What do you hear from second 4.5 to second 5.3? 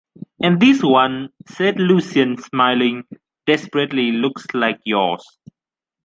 like yours.